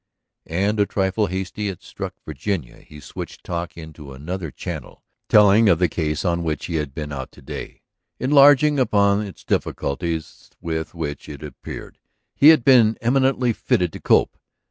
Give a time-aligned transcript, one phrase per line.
[0.47, 5.77] And, a trifle hastily it struck Virginia, he switched talk into another channel, telling of
[5.77, 7.83] the case on which he had been out to day,
[8.19, 11.99] enlarging upon its difficulties, with which, it appeared,
[12.33, 14.39] he had been eminently fitted to cope.